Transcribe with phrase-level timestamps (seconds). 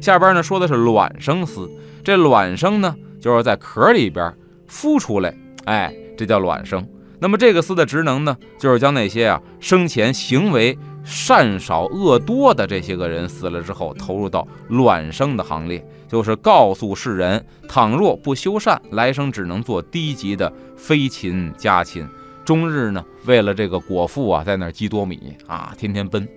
[0.00, 1.70] 下边呢说的是卵生丝，
[2.02, 4.32] 这卵生呢就是在壳里边
[4.68, 6.86] 孵出来，哎，这叫卵生。
[7.20, 22.06] 那么这个丝的职能呢，就是将那些啊生前行为善少恶多的这些个人死了之后，投入到卵生的行列，就是告诉世人，倘若不修善，来生只能做低级的飞禽家禽，
[22.44, 26.28] 终日呢为了这个果腹啊，在那儿积多米啊，天天奔。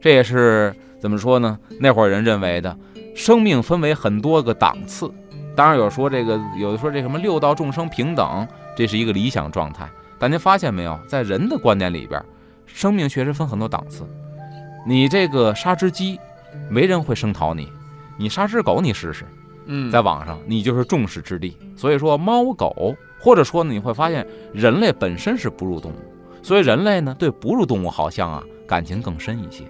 [0.00, 1.56] 这也是怎么说呢？
[1.78, 2.76] 那会儿人认为的。
[3.14, 5.10] 生命分为很多个档次，
[5.54, 8.46] 当然有说这个，有的说这什么六道众生平等，
[8.76, 9.88] 这是一个理想状态。
[10.18, 12.24] 但您发现没有，在人的观念里边，
[12.64, 14.08] 生命确实分很多档次。
[14.86, 16.18] 你这个杀只鸡，
[16.70, 17.66] 没人会声讨你；
[18.18, 19.24] 你杀只狗，你试试。
[19.66, 21.56] 嗯，在网上，你就是众矢之的。
[21.76, 25.96] 所以说，猫狗，或者说呢，你会发现人类本身是哺乳动物，
[26.42, 29.64] 所以人类呢对哺乳动物好像啊感情更深一些。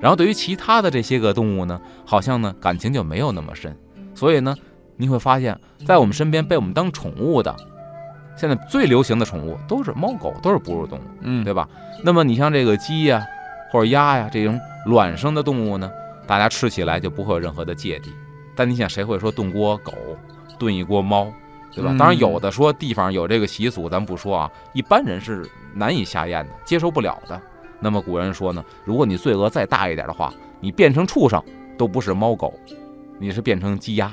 [0.00, 3.76] 然后对于其他的这些个动物呢，好像呢感情就没有那么深，
[4.14, 4.54] 所以呢，
[4.96, 7.54] 你会发现在我们身边被我们当宠物的，
[8.36, 11.68] 现在最流行的宠物都是猫狗，都是哺乳动物，嗯，对吧？
[12.04, 13.24] 那么你像这个鸡呀，
[13.72, 15.90] 或者鸭呀这种卵生的动物呢，
[16.26, 18.12] 大家吃起来就不会有任何的芥蒂。
[18.54, 19.92] 但你想，谁会说炖锅狗，
[20.58, 21.32] 炖一锅猫，
[21.72, 21.94] 对吧？
[21.98, 27.40] 当然有的说地方有这个习俗，咱不说啊，一般人是难以下咽的，接受不了的。
[27.80, 31.42] 那么古人说呢，如果你罪恶再大一点的话，你变成畜生
[31.76, 32.52] 都不是猫狗，
[33.18, 34.12] 你是变成鸡鸭，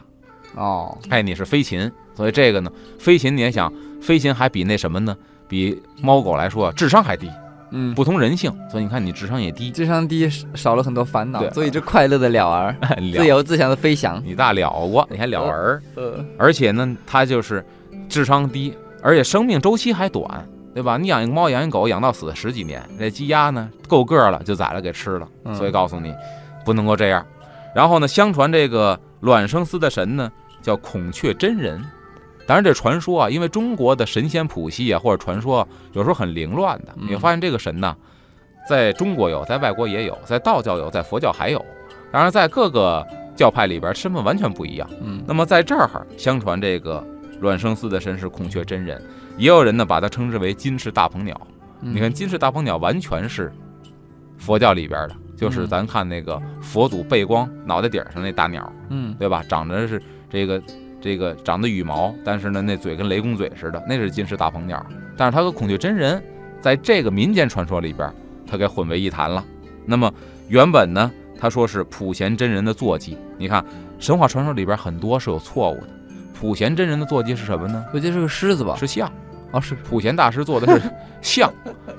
[0.55, 1.91] 哦，哎，你是飞禽。
[2.13, 3.71] 所以这个呢，飞禽你也想，
[4.01, 5.15] 飞禽还比那什么呢？
[5.47, 7.29] 比猫狗来说智商还低，
[7.71, 8.51] 嗯，不通人性。
[8.71, 12.75] 所以你看你智商也低，智商低少了很多烦恼，对所以就快乐的鸟儿，
[13.15, 14.21] 自由自翔的飞翔。
[14.23, 17.65] 你大了过，你还了儿，呃，而且呢，它就是
[18.07, 20.47] 智商低，而且生命周期还短。
[20.75, 20.97] 对吧？
[20.97, 22.84] 你养一个猫，养一狗，养到死十几年。
[23.00, 25.28] 这鸡鸭呢，够个儿了就宰了给吃了。
[25.56, 26.13] 所以告诉你，
[26.66, 27.25] 不能够这样。
[27.74, 30.30] 然后呢，相传这个卵生司的神呢，
[30.62, 31.81] 叫孔雀真人。
[32.46, 36.94] 当然，这传说啊，因为中国的神仙谱系啊，或者传说有时候很凌乱的。
[37.07, 37.96] 你发现这个神呢，
[38.68, 41.66] 在中国有，在外国也有，在道教有，在佛教还有。
[42.12, 44.86] 当然，在各个教派里边，身份完全不一样。
[45.02, 47.02] 嗯，那么在这儿，相传这个
[47.40, 49.02] 卵生司的神是孔雀真人。
[49.38, 51.40] 也有人呢把它称之为金翅大鹏鸟。
[51.81, 53.51] 你看金翅大鹏鸟完全是
[54.38, 59.44] 佛教里边的，就是咱看那个佛祖背光脑袋顶上那大鸟，嗯，对吧？
[59.47, 60.62] 长得是这个
[61.00, 64.84] 这个长的羽毛，但是呢那嘴跟雷公嘴似的，那是金翅大鹏鸟。
[65.16, 66.22] 但是它和孔雀真人
[66.59, 68.12] 在这个民间传说里边，
[68.47, 69.44] 它给混为一谈了。
[69.85, 70.12] 那么
[70.47, 73.18] 原本呢，他说是普贤真人的坐骑。
[73.38, 73.63] 你看
[74.00, 75.90] 神话传说里边很多是有错误的。
[76.34, 77.85] 普贤真人的坐骑是什么呢？
[77.94, 78.75] 我记得是个狮子吧？
[78.75, 79.12] 是象。
[79.55, 81.51] 哦，是 普贤大师做的是象，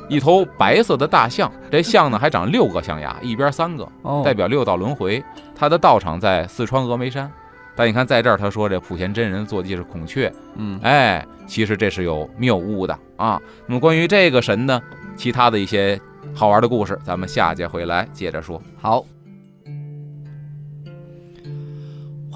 [0.08, 1.50] 一头白色的大象。
[1.70, 3.88] 这象呢还长六个象牙，一边三个，
[4.22, 5.24] 代表六道轮回。
[5.54, 7.30] 他的道场在四川峨眉山。
[7.74, 10.32] 但你看在这儿，他说这普贤真人坐骑是孔雀。
[10.54, 13.40] 嗯，哎，其实这是有谬误的啊。
[13.66, 14.80] 那么关于这个神呢，
[15.16, 16.00] 其他的一些
[16.34, 18.60] 好玩的故事，咱们下节回来接着说。
[18.80, 19.04] 好。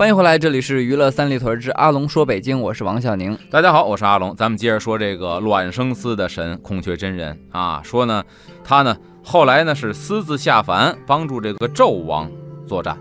[0.00, 3.38] 欢迎回来，这里是娱乐三里屯之阿龙说北京，我是王小宁。
[3.50, 8.24] 大家好，我是阿龙，咱们接着说这个卵生司的神孔雀真人啊，说呢，
[8.64, 12.30] 他呢后来呢是私自下凡，帮助这个纣王
[12.66, 12.96] 作战，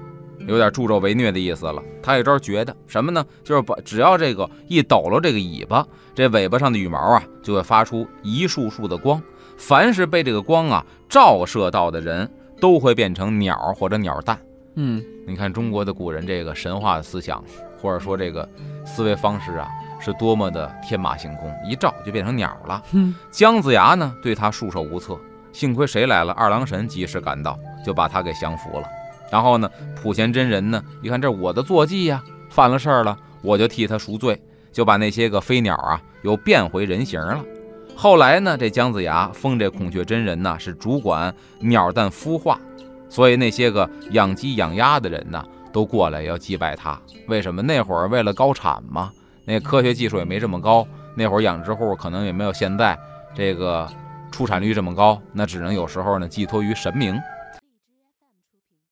[0.45, 1.81] 有点助纣为虐的意思了。
[2.03, 3.25] 他有招绝的，什么呢？
[3.45, 9.23] 就是把只要这个一抖搂这个尾巴，这尾巴上的羽毛啊就会发出一束束的光，
[9.55, 12.29] 凡是被这个光啊照射到的人，
[12.59, 14.37] 都会变成鸟或者鸟蛋。
[14.75, 17.43] 嗯，你看中国的古人这个神话的思想，
[17.81, 18.47] 或者说这个
[18.85, 19.67] 思维方式啊，
[19.99, 22.81] 是多么的天马行空，一照就变成鸟了。
[22.93, 25.19] 嗯姜子牙呢，对他束手无策，
[25.51, 26.31] 幸亏谁来了？
[26.33, 28.87] 二郎神及时赶到，就把他给降服了。
[29.31, 29.69] 然后呢，
[30.01, 37.43] 普贤真人呢一看这我的坐骑呀，犯了事儿了，我就替他赎罪，就把那些个飞鸟啊又变回人形了。
[37.95, 42.59] 后来呢，这姜子牙封这孔雀真人呢是主管鸟蛋孵化，
[43.09, 46.99] 所以那些个养鸡养鸭的人呢都过来要祭拜他。
[47.27, 47.61] 为什么？
[47.61, 49.11] 那会儿为了高产嘛，
[49.45, 52.97] 那科学技术也没这么高，那会儿养殖户可能也没有现在
[53.35, 53.87] 这个
[54.31, 57.19] 出产率这么高，那只能有时候呢寄托于神明。